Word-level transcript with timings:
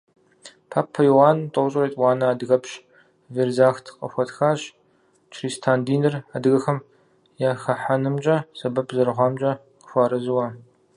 Папэ 0.71 1.01
Иоанн 1.07 1.39
тӏощӏрэ 1.53 1.83
етӏуанэр 1.87 2.29
адыгэпщ 2.33 2.71
Верзахт 3.35 3.85
къыхуэтхащ, 3.97 4.61
чристан 5.33 5.79
диныр 5.85 6.15
адыгэхэм 6.35 6.79
яхыхьэнымкӏэ 7.49 8.37
сэбэп 8.57 8.87
зэрыхъуамкӏэ 8.95 9.51
къыхуэарэзыуэ. 9.79 10.45